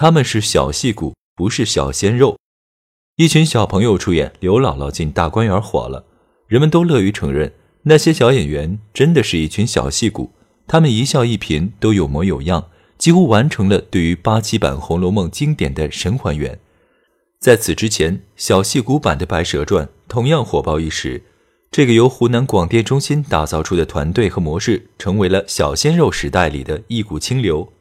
[0.00, 2.36] 他们是小戏骨，不是小鲜肉。
[3.16, 6.04] 一群小朋友出演《刘姥姥进大观园》火了，
[6.46, 7.52] 人们都乐于承认，
[7.82, 10.30] 那些小演员真的是一群小戏骨。
[10.68, 16.56] 他们一笑一颦都有模有样，几乎完成了对于八七版《红楼梦》经典的神还原。
[17.40, 21.24] 在此之前，小戏骨版的《白蛇传》同样火爆一时。
[21.72, 27.72] 这个由湖南广电中心打造出的团队和模式，成为了小鲜肉时代里的一股清流。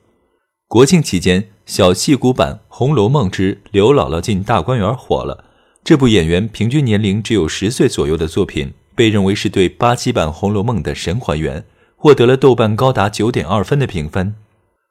[0.67, 1.49] 国庆期间。
[1.65, 5.43] 小戏骨版《红楼梦之刘姥姥进大观园》火了。
[5.83, 11.65] 这部演员平均年龄只有十岁左右的作品，被认为是对八七版《红楼梦》的神还原，
[11.97, 14.35] 获得了豆瓣高达九点二分的评分。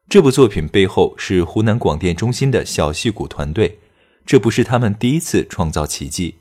[0.08, 3.78] 这部作品背后是湖南广电中心的小戏骨团队，
[4.26, 6.36] 这不是他们第一次创造奇迹，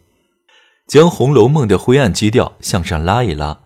[0.86, 3.59] 将《红楼梦》的灰暗基调向上拉一拉。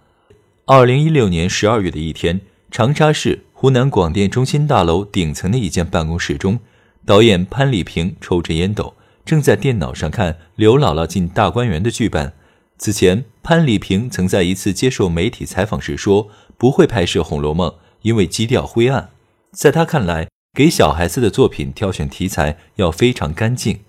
[0.65, 3.45] 二零一六年十二月的一天，长沙市。
[3.61, 6.61] 湖南广电中心大楼顶层的一间办公室中，
[7.05, 12.31] 导演潘礼平抽着烟斗，正在电脑上看《刘姥姥进大观园》的剧本。
[12.77, 17.69] 此前，潘礼平曾在一次接受媒体采访时说，不会拍摄《红楼梦》，
[18.03, 19.09] 因为基调灰暗。
[19.51, 23.81] 在他看来，给小孩子的作品挑选题材要非常干净。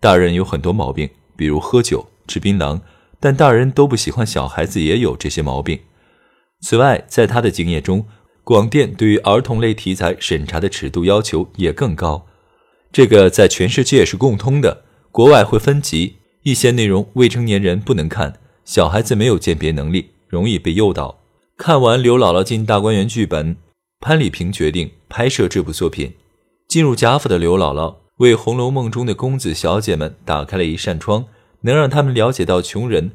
[0.00, 2.80] 大人有很多毛病，比如喝酒、吃槟榔，
[3.20, 5.78] 但大人都不喜欢小孩子也有这些毛病。
[6.62, 8.06] 此外，在他的经验中，
[8.48, 12.24] 广电对于儿童类题材审查的尺度要求也更高，
[12.90, 14.84] 这个在全世界是共通的。
[15.12, 21.18] 国外会分级，一些内容未成年人不能看，小孩子没有鉴别能力，容易被诱导。
[21.58, 23.54] 看完《刘姥姥进大观园》剧本，
[24.00, 26.14] 潘礼平决定拍摄这部作品。
[26.66, 31.26] 进入贾府的刘姥姥为《红楼梦》中的公子小姐们打开了一扇窗，
[31.60, 33.10] 能让他们了解到穷人。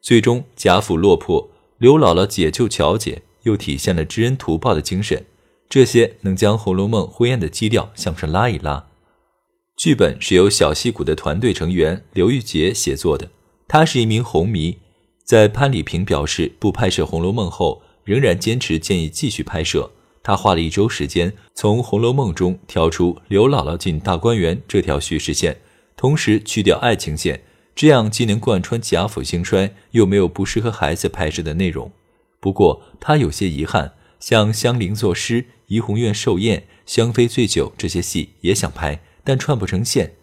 [0.00, 3.22] 最终贾府落魄，刘姥姥解救乔姐。
[3.42, 5.24] 又体现了知恩图报的精神，
[5.68, 8.86] 这些能将《红楼梦》灰暗的基调向上拉一拉。
[9.76, 13.30] 剧本是由小戏骨的团队成员刘玉洁写作的，
[13.66, 14.78] 他是一名红迷，
[15.24, 19.90] 在潘礼平表示不拍摄《红楼梦》后，仍然坚持建议继续拍摄。
[20.22, 25.56] 他花了一周时间，从《红楼梦》中挑出刘姥姥进大观园这条叙事线，
[25.96, 27.42] 同时去掉爱情线，
[27.74, 31.90] 这样既能贯穿贾府兴衰，又没有不适合孩子拍摄的内容。
[32.40, 40.14] 不过他有些遗憾，像香菱作诗、怡红院寿宴、香妃醉酒这些戏也想拍，但串不成线。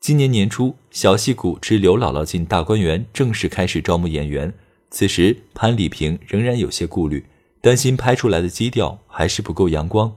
[0.00, 4.52] 今年年初，小戏骨之刘姥姥进大观园正式开始招募演员。
[4.90, 7.26] 此时，潘礼平仍然有些顾虑，
[7.60, 10.16] 担心拍出来的基调还是不够阳光。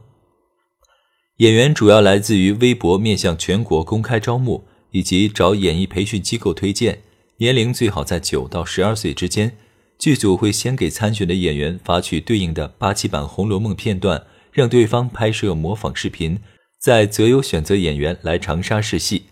[1.37, 7.01] 演员主要来自于微博面向全国公开招募，以及找演艺培训机构推荐，
[7.37, 9.57] 年龄最好在九到十二岁之间。
[9.99, 16.39] 剧组会先给参选的演员发去对应的八七版《红楼梦》片段，让对方拍摄模仿视频，
[16.77, 19.23] 再择优选择演员来长沙试戏，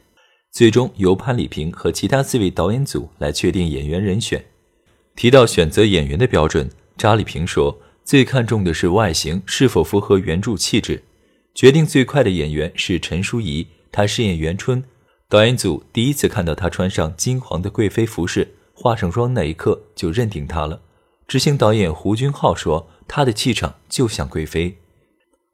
[0.51, 4.45] 最终由潘礼平和其他四位导演组来确定演员人选。
[5.15, 11.03] 提到选择演员的标准，查理平说，最看重的是外形是否符合原著气质。
[11.53, 14.81] 决定最快的演员是陈淑仪，她饰演元春，
[15.27, 18.55] 导演组第一次看到她穿上金黄的贵妃服饰。
[18.81, 20.81] 化上妆那一刻就认定她了。
[21.27, 24.75] 执行导演胡军浩说：“她的气场就像贵妃。”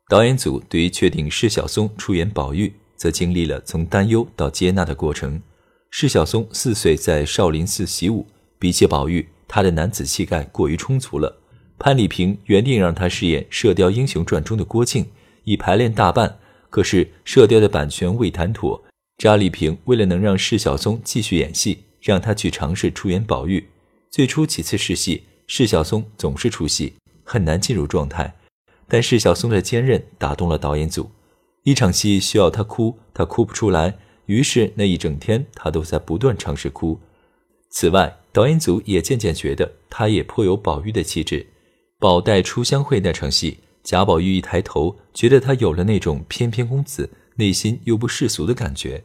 [0.07, 5.41] 导演组对于确定释小松出演宝玉，则经历了从担忧到接纳的过程。
[5.89, 8.25] 释小松四岁在少林寺习武，
[8.57, 11.41] 比起宝玉，他的男子气概过于充足了。
[11.77, 15.05] 潘礼平原定让他饰演《射雕英雄传》中的郭靖，
[15.43, 18.83] 已排练大半，可是《射雕》的版权未谈妥。
[19.17, 21.86] 查礼平为了能让释小松继续演戏。
[22.01, 23.67] 让他去尝试出演宝玉。
[24.09, 28.35] 最初几次试戏，释小松总是出戏，很难进入状态。
[28.87, 31.11] 但释小松的坚韧打动了导演组。
[31.63, 33.97] 一场戏需要他哭，他哭不出来，
[34.27, 36.97] 于是那一整天他都在不断尝试哭。
[37.69, 41.45] 此外，导演组也渐渐觉得他也颇有宝玉的气质。
[41.99, 49.03] 宝黛初相会那场戏，贾宝玉一抬头，觉得他有了那种翩翩公子，内心又不世俗的感觉。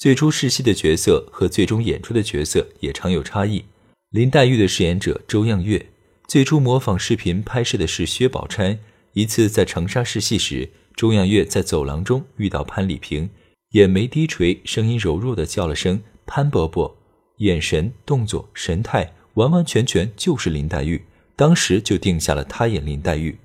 [0.00, 3.62] 最初试戏的角色和最终演出的角色也常有差异。
[4.08, 5.90] 林黛玉的饰演者周漾月，
[6.26, 8.78] 最初模仿视频拍摄的是薛宝钗。
[9.12, 13.28] 一次在长沙试戏时，周样月在走廊中遇到潘礼平，
[13.72, 16.96] 眼眉低垂，声音柔弱的叫了声“潘伯伯”，
[17.36, 21.04] 眼神、动作、神态完完全全就是林黛玉，
[21.36, 23.36] 当时就定下了他演林黛玉。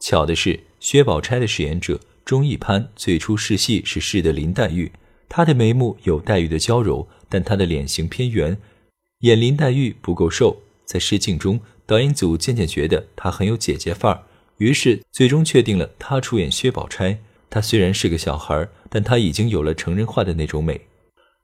[0.00, 4.90] 巧的是，薛宝钗的饰演者钟义潘最初试戏是试的林黛玉，
[5.34, 8.58] 她的眉目有黛玉的娇柔，但她的脸型偏圆，
[9.20, 10.58] 演林黛玉不够瘦。
[10.84, 14.20] 在试镜中，导演组渐渐觉得她很有姐姐范儿。
[14.58, 17.18] 于是，最终确定了他出演薛宝钗。
[17.48, 20.78] 他虽然是个小孩，但他已经有了成人化的那种美。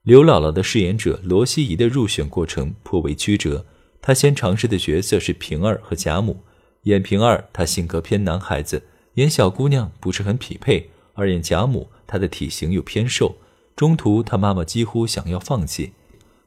[0.03, 3.65] 刘姥姥的饰演者罗希怡的入选过程颇为曲折。
[4.03, 6.43] 她先尝试的角色是平儿和贾母。
[6.83, 8.83] 演平儿，她性格偏男孩子，
[9.15, 13.35] 演小姑娘不是很匹配；而演贾母，她的体型又偏瘦。
[13.79, 15.93] 中途，他妈妈几乎想要放弃。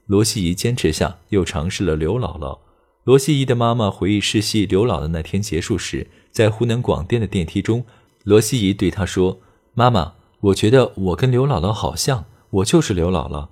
[0.05, 2.59] 罗西怡坚持下，又尝试了刘姥姥。
[3.05, 6.09] 罗西怡的妈妈回忆试戏刘姥姥那天结束时。
[6.31, 7.87] 在湖南广电的电梯中，
[8.25, 9.41] 罗西怡对他说
[9.73, 13.49] ：“妈妈，我觉得我跟刘姥姥好像，我就是刘姥姥。”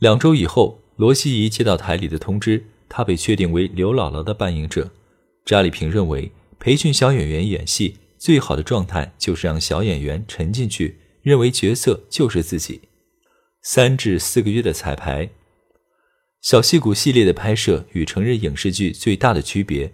[0.00, 4.90] 两周以后，罗西怡接到台里的通知，她被确定为刘姥姥的扮演者。
[5.46, 12.82] 查理平认为，培训小演员演戏最好的状态就是让小演员沉进去，认为角色就是自己。
[13.62, 15.30] 三至四个月的彩排，
[16.40, 19.92] 小戏骨系列的拍摄与成人影视剧最大的区别。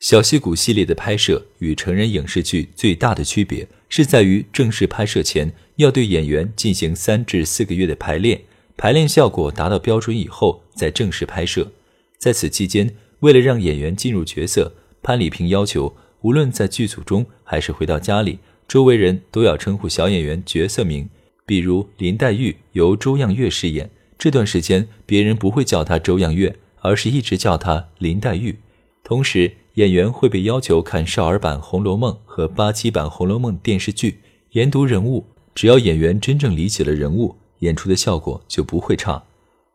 [0.00, 8.40] 小戏骨系列的拍摄与成人影视剧最大的区别是在于，正式拍摄前要对演员进行三至四个月的排练，
[8.76, 11.70] 排练效果达到标准以后再正式拍摄。
[12.18, 21.08] 在此期间，为了让演员进入角色，潘礼平要求，无论在剧组中还是回到家里，周围人都要称呼小演员角色名，
[21.44, 28.58] 比如林黛玉由周样月饰演，这段时间别人不会叫她周样月，而是一直叫她林黛玉，
[29.02, 29.52] 同时。
[29.76, 34.18] 演员会被要求看少儿版《红楼梦》和八七版《红楼梦》电视剧，
[34.50, 35.24] 研读人物。
[35.54, 39.24] 只要演员真正理解了人物，演出的效果就不会差。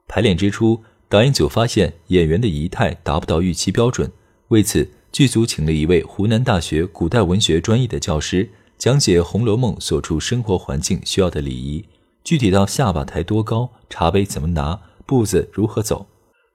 [0.07, 4.11] 排练之初，导演组发现演员的仪态达不到预期标准，
[4.49, 8.47] 为此剧组请了一位湖南大学古代文学专业的教师，
[8.77, 11.83] 讲解《红楼梦》所处生活环境需要的礼仪，
[12.23, 16.05] 具体到下巴抬多高、茶杯怎么拿、步子如何走。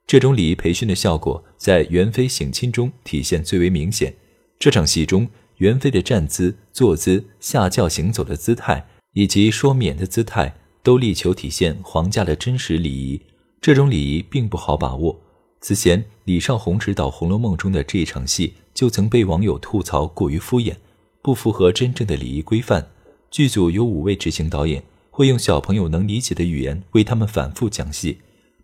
[0.07, 4.15] 这种礼仪培训的效果在元妃省亲中体现最为明显。
[4.61, 10.55] 这场戏中，元妃的站姿、坐姿、下轿行走的姿态，以及说免的姿态，
[10.85, 13.21] 都力求体现皇家的真实礼仪。
[13.61, 15.21] 这种礼仪并不好把握。
[15.61, 20.75] 此前，李少红执导《红楼梦》中的这一场戏，就曾被网友吐槽过于敷衍，
[21.23, 22.89] 不符合真正的礼仪规范。
[23.31, 28.19] 剧组有五位执行导演，会用小朋友能理解的语言为他们反复讲戏，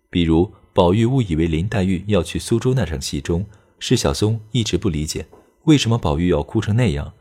[0.09, 0.51] 比如。
[0.71, 3.45] 宝玉误以为林黛玉要去苏州那场戏中，
[3.79, 5.25] 释小松一直不理解
[5.63, 7.11] 为什么宝玉要哭成那样。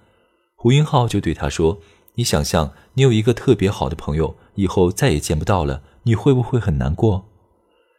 [0.54, 1.80] 胡云浩就对他说
[2.14, 7.26] ：“你想象你有一个特别好的朋友，以后再也见不到了，你会不会很难过？”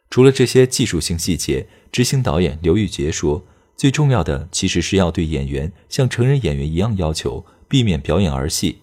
[0.08, 3.44] 除了这些技术性细节，执行导演刘玉洁说
[3.80, 8.80] ：“最重要的其实是要对演员像成人演员一样要求，避免表演儿戏。”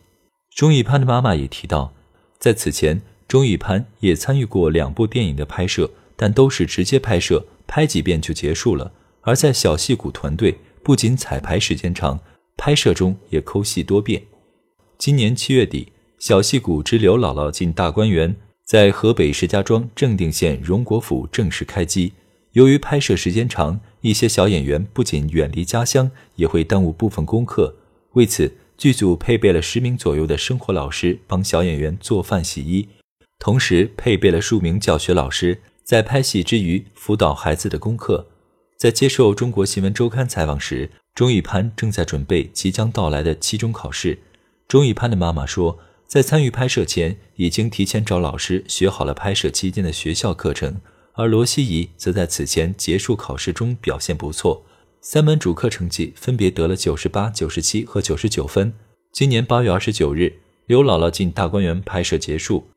[0.58, 1.94] 钟玉潘的妈妈也提到，
[2.40, 5.92] 在此前，钟玉潘也参与过两部电影的拍摄。
[6.16, 8.92] 但都是直接拍摄，拍几遍就结束了。
[9.22, 12.20] 而在小戏骨团队，不仅彩排时间长，
[12.58, 14.24] 拍摄中也抠戏多变。
[14.98, 18.34] 今年七月底，《小戏骨之刘姥姥进大观园》
[18.66, 22.14] 在河北石家庄正定县荣国府正式开机。
[22.58, 27.76] 由于拍摄时间长，一些小演员不仅远离家乡，也会耽误部分功课。
[28.14, 32.90] 为此，剧组配备了十名左右的生活老师帮小演员做饭、洗衣，
[33.38, 35.62] 同时配备了数名教学老师。
[35.84, 38.26] 在拍戏之余辅导孩子的功课，
[38.76, 44.18] 在接受中国新闻周刊采访时，钟玉潘正在准备即将到来的期中考试。
[44.68, 50.82] 钟玉潘的妈妈说，在参与拍摄前，已经提前找老师学好了拍摄期间的学校课程。
[51.18, 54.64] 而罗希怡则在此前结束考试中表现不错，
[55.02, 58.72] 三门主课成绩分别得了九十八、九十七和九十九分。
[59.12, 60.32] 今年八月二十九日，
[60.68, 62.68] 刘姥姥进大观园拍摄结束。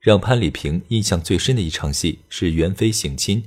[0.00, 3.42] 让潘礼平印象最深的一场戏是元妃省亲。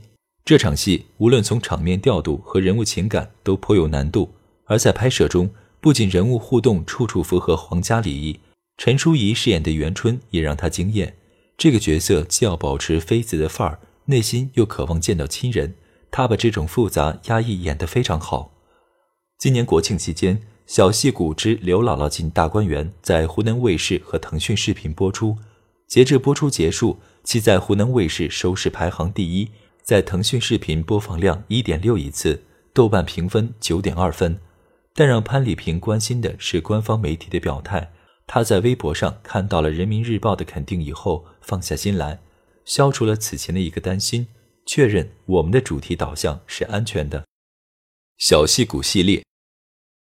[0.45, 5.49] 这场戏无论从场面调度和人物情感都颇有难度，而在拍摄中，
[5.81, 8.39] 不仅人物互动处处符合皇家礼仪，
[8.77, 11.17] 陈淑仪饰演的元春也让他惊艳。
[11.57, 15.75] 这个角色既要保持妃子的范儿，内心又渴望见到亲人，
[16.09, 18.53] 他把这种复杂压抑演得非常好。
[19.37, 25.37] 今年国庆期间，《小戏骨之刘姥姥进大观园》在湖南卫视和腾讯视频播出。
[25.87, 29.49] 截至播出结束，其在湖南卫视收视排行第一，
[29.83, 34.39] 在腾讯视频播放量一点六亿次，豆瓣评分九点二分。
[34.93, 37.91] 但让潘礼平关心的是官方媒体的表态。
[38.25, 42.19] 他在微博上看到了人民日报的肯定以后，放下心来，
[42.67, 44.27] 消除了此前的一个担心，
[44.67, 47.25] 确认我们的主题导向是安全的。
[48.19, 49.23] 小戏骨系列，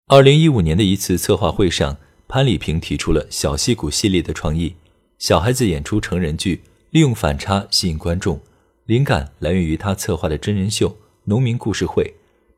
[0.08, 1.98] 二零一五年的一次策划会上，
[2.30, 4.76] 潘礼平提出了小戏骨系列的创意：
[5.18, 8.40] 小孩子演出成人剧，利用反差吸引观众。
[8.86, 10.90] 灵感来源于他策划的真人秀
[11.26, 12.04] 《农民故事会》，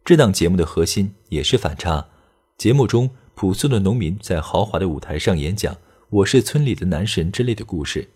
[0.06, 2.10] 这档节目的核心也是反差。
[2.58, 3.10] 节目中。
[3.36, 5.76] 朴素的农民在豪华的舞台上演讲
[6.12, 8.08] “我是村里的男神”之类的故事。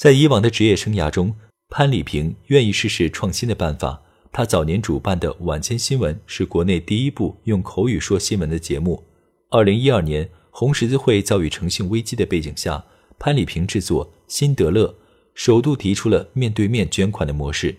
[0.00, 1.34] 在以往的职业生涯中，
[1.68, 4.02] 潘礼平愿意试试创新的办法。
[4.32, 9.04] 他早年主办的《晚间新闻》是国内第一部用口语说新闻的节目。
[9.50, 12.82] 二零一二年，红十字会遭遇诚信危机的背景下，
[13.18, 14.86] 潘礼平制作《辛德勒》，
[15.34, 17.76] 首度提出了面对面捐款的模式。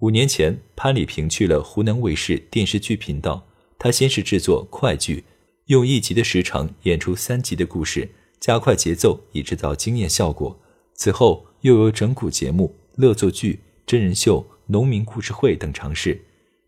[0.00, 3.46] 五年前，潘礼平去了湖南卫视电视剧频道，
[3.78, 5.22] 他先是制作快剧。
[5.66, 10.58] 用一集的时长演出三集的故事，加快节奏以制造惊艳效果。
[10.94, 16.20] 此后又有整蛊节目、乐作剧、真人秀、农民故事会等尝试。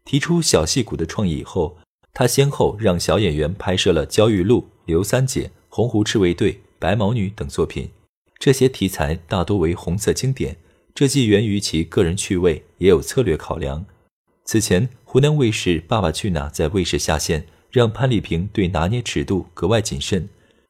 [0.04, 1.78] 提出小戏骨的创意以后，
[2.12, 7.90] 他先后让小演员拍摄了《焦裕禄》《刘三姐》《洪湖赤卫队》《白毛女》等作品。
[8.38, 10.56] 这些题材大多为红色经典，
[10.94, 13.86] 这既源于其个人趣味，也有策略考量。
[14.44, 17.46] 此前，湖南卫视《爸爸去哪儿》在卫视下线。
[17.74, 20.28] 让潘礼平对拿捏尺度格外谨慎。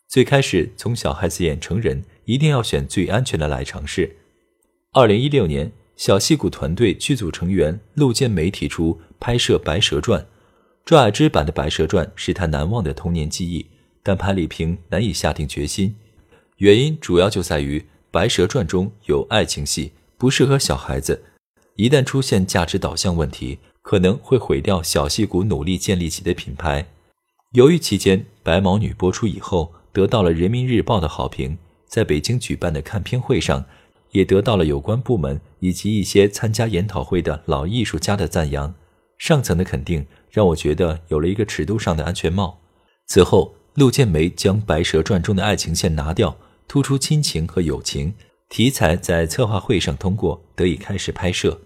[0.09, 4.16] 最开始从小孩子演成人，一定要选最安全的来尝试。
[4.93, 10.21] 二零一六年，小戏骨团队剧组成员陆建梅提出拍摄《白蛇传》，
[10.85, 13.66] 赵雅芝版的《白蛇传》是他难忘的童年记忆，
[14.02, 15.97] 但潘礼平难以下定决心。
[16.59, 21.25] 原因主要就在于《白蛇传》中有爱情戏，不适合小孩子，
[21.76, 26.87] 一旦出现价值导向问题，可能会毁掉小戏骨努力建立起的品牌。
[27.52, 31.59] 犹豫期间《白毛女》播出以后得到了人民日报的好评，
[31.95, 33.67] 在北京举办的看片会上，
[34.11, 38.75] 也得到了有关部门以及一些参加研讨会的老艺术家的赞扬。
[39.17, 42.59] 上层的肯定让我觉得有了一个尺度上的安全帽。
[43.07, 46.37] 此后，陆建梅将《白蛇传》中的爱情线拿掉，
[46.67, 48.15] 突出亲情和友情
[48.49, 51.51] 题材，在策划会上通过，得以开始拍摄《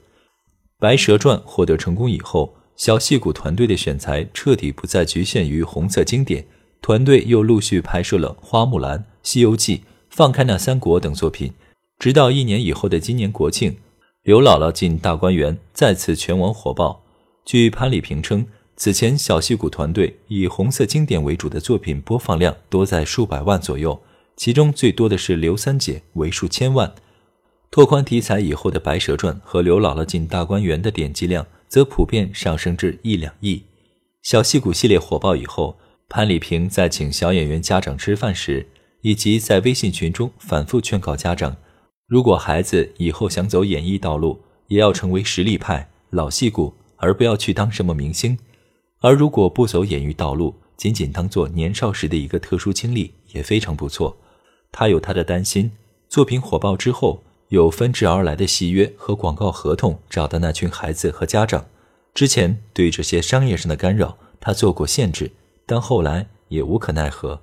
[0.79, 1.39] 白蛇传》。
[1.47, 2.55] 获得成功以后。
[2.77, 6.47] 小戏骨团队的选材彻底不再局限于红色经典，
[6.83, 9.79] 团队又陆续拍摄了《花木兰》《西游记》
[10.19, 11.53] 《放开那三国》等作品，
[12.01, 13.71] 直到一年以后的今年国庆，
[14.25, 17.05] 《刘姥姥进大观园》再次全网火爆。
[17.45, 18.45] 据潘礼平称，
[18.75, 24.03] 此前小戏骨团队以红色经典为主的作品播放量多在数百万左右，
[24.37, 26.93] 其中最多的是《刘三姐》，为数千万。
[27.71, 31.47] 拓宽题材以后的《白蛇传》和《刘姥姥进大观园》的点击量。
[31.69, 33.63] 则普遍上升至一两亿。
[34.23, 38.67] 小戏骨系列火爆以后，潘礼平在请小演员家长吃饭时，
[39.09, 41.57] 以及在微信群中反复劝告家长：
[42.07, 48.39] 如果孩子以后想走演艺道路，也要成为实力派、老戏骨，而不要去当什么明星。
[49.01, 54.15] 而如果不走演艺道路，仅仅当做年少时的一个特殊经历，也非常不错。
[54.71, 55.71] 他有他的担心。
[56.11, 57.23] 作品火爆之后。
[57.49, 61.65] 有纷至而来的戏约和广告合同找到那群孩子和家长。
[62.13, 65.31] 之前对这些商业上的干扰，他做过限制，
[65.65, 67.41] 但后来也无可奈何。